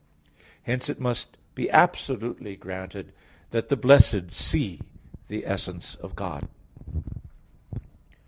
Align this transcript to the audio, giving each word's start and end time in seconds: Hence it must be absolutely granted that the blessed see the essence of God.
Hence 0.63 0.89
it 0.89 0.99
must 0.99 1.37
be 1.53 1.69
absolutely 1.69 2.55
granted 2.55 3.13
that 3.51 3.69
the 3.69 3.77
blessed 3.77 4.31
see 4.31 4.81
the 5.27 5.45
essence 5.45 5.93
of 5.93 6.15
God. 6.15 6.47